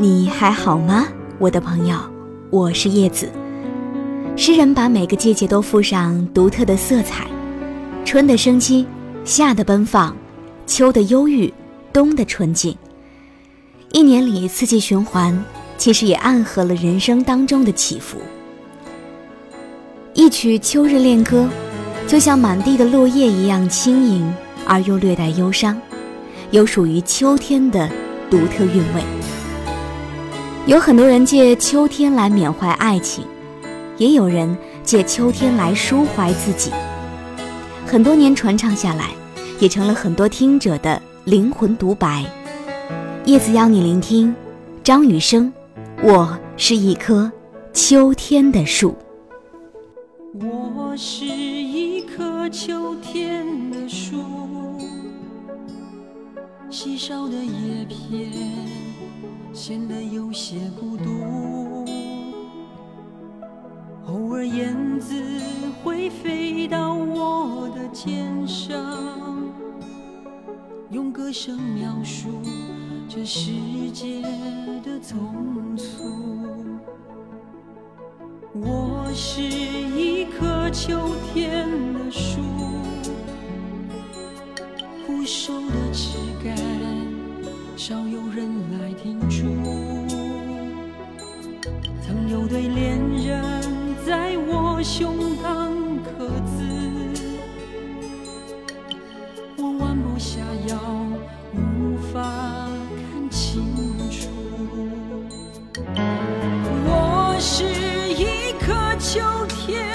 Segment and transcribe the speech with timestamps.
[0.00, 1.08] 你还好吗，
[1.40, 1.98] 我的朋友？
[2.50, 3.28] 我是叶子。
[4.36, 7.26] 诗人把每个季节都附上独特的色彩：
[8.04, 8.86] 春的生机，
[9.24, 10.16] 夏的奔放，
[10.68, 11.52] 秋的忧郁，
[11.92, 12.76] 冬的纯净。
[13.90, 15.36] 一年里四季循环，
[15.76, 18.18] 其实也暗合了人生当中的起伏。
[20.14, 21.48] 一曲《秋日恋歌》，
[22.08, 24.32] 就像满地的落叶一样轻盈
[24.64, 25.76] 而又略带忧伤，
[26.52, 27.90] 有属于秋天的
[28.30, 29.02] 独特韵味。
[30.68, 33.24] 有很多人借秋天来缅怀爱情，
[33.96, 36.70] 也有人借秋天来抒怀自己。
[37.86, 39.08] 很多年传唱下来，
[39.60, 42.22] 也成了很多听者的灵魂独白。
[43.24, 44.34] 叶子邀你聆听，
[44.84, 45.50] 张雨生，
[46.02, 47.32] 我是一棵
[47.72, 48.94] 秋天的树。
[50.34, 54.22] 我是一棵秋天的树，
[56.68, 58.87] 稀少的叶片。
[59.68, 61.84] 显得有些孤独。
[64.06, 65.14] 偶尔燕子
[65.84, 68.74] 会飞到我的肩上，
[70.90, 72.30] 用歌声描述
[73.10, 73.50] 这世
[73.92, 74.22] 界
[74.82, 76.02] 的匆促。
[78.54, 82.40] 我是一棵秋天的树，
[85.06, 86.56] 枯瘦的枝干，
[87.76, 88.48] 少有人
[88.80, 89.57] 来停驻。
[92.58, 93.62] 对恋人
[94.04, 96.58] 在我胸膛刻字，
[99.56, 100.76] 我弯不下腰，
[101.54, 102.20] 无法
[103.12, 103.62] 看清
[104.10, 104.28] 楚。
[106.84, 109.86] 我是一颗秋天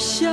[0.00, 0.29] 着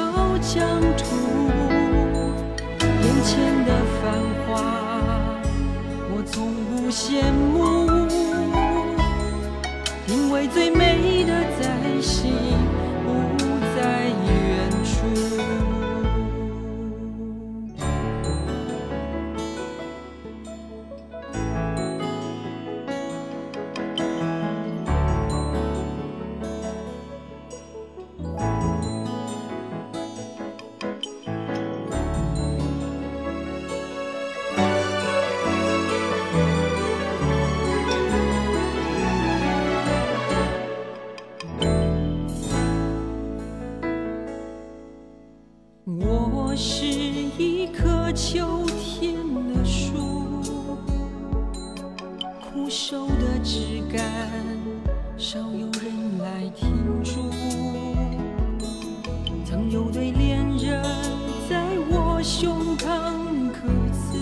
[52.67, 54.03] 枯瘦的枝干，
[55.17, 57.31] 少有人来停驻。
[59.45, 60.83] 曾有对恋人
[61.50, 62.83] 在我胸膛
[63.53, 64.17] 刻字，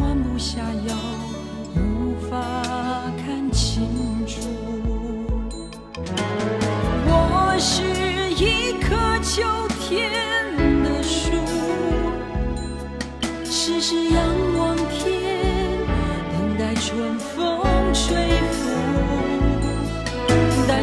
[0.00, 0.58] 弯不下
[0.88, 0.96] 腰，
[1.76, 2.34] 无法
[3.24, 4.40] 看清楚。
[7.06, 7.84] 我是
[8.34, 9.44] 一棵秋
[9.78, 10.10] 天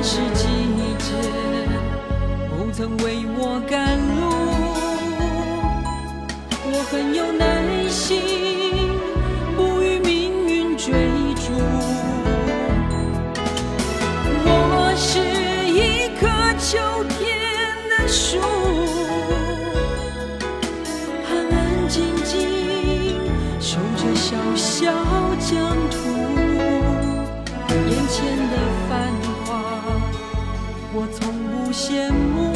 [0.06, 0.44] 是季
[1.00, 1.14] 节
[2.50, 4.22] 不曾为我赶路，
[6.66, 8.20] 我很有耐心，
[9.56, 10.92] 不与命运追
[11.36, 11.54] 逐。
[14.46, 15.20] 我是
[15.72, 16.28] 一棵
[16.60, 16.78] 秋
[17.18, 17.40] 天
[17.90, 18.42] 的树，
[21.30, 23.18] 安安静静
[23.62, 24.92] 守着小小
[25.40, 25.78] 疆
[30.96, 32.54] 我从不羡慕，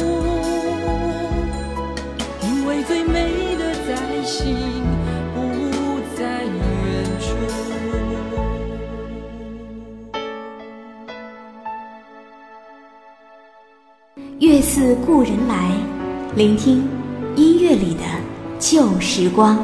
[2.40, 4.54] 因为最美的在心，
[5.34, 5.40] 不
[6.16, 7.34] 在远处。
[14.38, 15.72] 月似故人来，
[16.36, 16.88] 聆听
[17.34, 18.02] 音乐里的
[18.60, 19.58] 旧时光。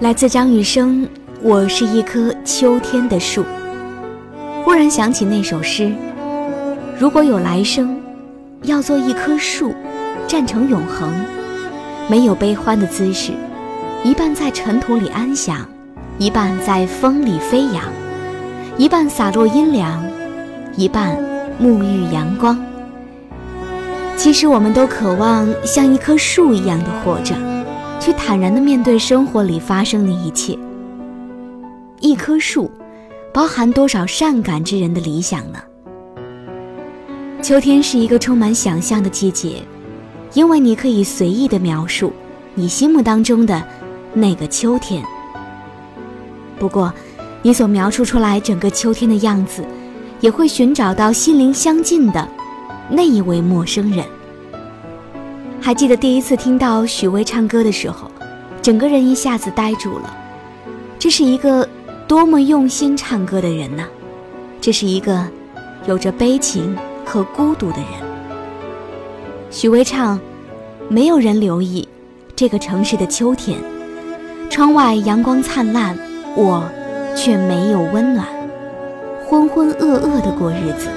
[0.00, 1.04] 来自张雨生，
[1.42, 3.42] 《我是一棵秋天的树》。
[4.64, 5.92] 忽然想起那首诗：
[6.96, 8.00] 如果有来生，
[8.62, 9.74] 要做一棵树，
[10.28, 11.12] 站成永恒，
[12.08, 13.32] 没有悲欢的姿势，
[14.04, 15.68] 一半在尘土里安详，
[16.18, 17.82] 一半在风里飞扬，
[18.78, 20.04] 一半洒落阴凉，
[20.76, 21.18] 一半
[21.60, 22.64] 沐浴阳光。
[24.16, 27.34] 其实，我们都渴望像一棵树一样的活着，
[27.98, 30.56] 去坦然地面对生活里发生的一切。
[31.98, 32.70] 一棵树，
[33.32, 35.58] 包含多少善感之人的理想呢？
[37.44, 39.62] 秋天是一个充满想象的季节，
[40.32, 42.10] 因为你可以随意地描述
[42.54, 43.62] 你心目当中的
[44.14, 45.04] 那个秋天。
[46.58, 46.90] 不过，
[47.42, 49.62] 你所描述出来整个秋天的样子，
[50.20, 52.26] 也会寻找到心灵相近的
[52.88, 54.06] 那一位陌生人。
[55.60, 58.10] 还记得第一次听到许巍唱歌的时候，
[58.62, 60.16] 整个人一下子呆住了。
[60.98, 61.68] 这是一个
[62.08, 63.84] 多么用心唱歌的人呐！
[64.62, 65.22] 这是一个
[65.86, 66.74] 有着悲情。
[67.04, 67.88] 和孤独的人，
[69.50, 70.18] 许巍唱
[70.88, 71.86] ：“没有人留意
[72.34, 73.58] 这个城市的秋天，
[74.50, 75.96] 窗外阳光灿烂，
[76.36, 76.68] 我
[77.16, 78.26] 却没有温暖，
[79.26, 80.88] 浑浑噩噩的过日子。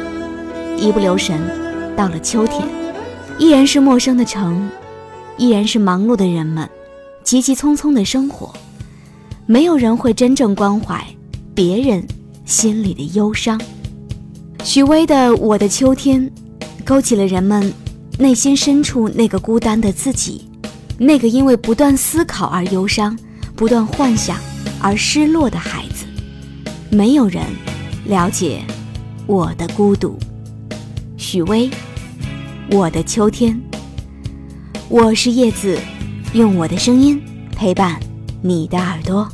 [0.77, 1.39] 一不留神，
[1.95, 2.63] 到了秋天，
[3.37, 4.69] 依然是陌生的城，
[5.37, 6.67] 依然是忙碌的人们，
[7.23, 8.53] 急急匆匆的生活，
[9.45, 11.05] 没有人会真正关怀
[11.53, 12.07] 别人
[12.45, 13.59] 心里的忧伤。”
[14.67, 16.21] 许巍的《我的秋天》，
[16.83, 17.73] 勾起了人们
[18.19, 20.45] 内心深处那个孤单的自己，
[20.97, 23.17] 那个因为不断思考而忧伤、
[23.55, 24.37] 不断幻想
[24.81, 26.05] 而失落的孩子。
[26.89, 27.41] 没有人
[28.07, 28.61] 了解
[29.25, 30.19] 我的孤独。
[31.15, 31.69] 许巍，
[32.69, 33.55] 《我的秋天》，
[34.89, 35.79] 我是叶子，
[36.33, 37.17] 用我的声音
[37.55, 37.97] 陪伴
[38.41, 39.29] 你的耳朵。